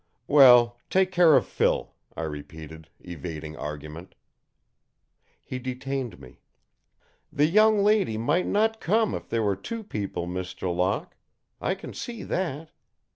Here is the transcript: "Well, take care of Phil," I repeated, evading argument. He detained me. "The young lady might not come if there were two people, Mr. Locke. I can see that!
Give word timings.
"Well, 0.25 0.79
take 0.89 1.11
care 1.11 1.35
of 1.35 1.45
Phil," 1.45 1.93
I 2.17 2.23
repeated, 2.23 2.89
evading 3.01 3.55
argument. 3.55 4.15
He 5.43 5.59
detained 5.59 6.19
me. 6.19 6.39
"The 7.31 7.45
young 7.45 7.83
lady 7.83 8.17
might 8.17 8.47
not 8.47 8.81
come 8.81 9.13
if 9.13 9.29
there 9.29 9.43
were 9.43 9.55
two 9.55 9.83
people, 9.83 10.25
Mr. 10.25 10.75
Locke. 10.75 11.15
I 11.61 11.75
can 11.75 11.93
see 11.93 12.23
that! 12.23 12.71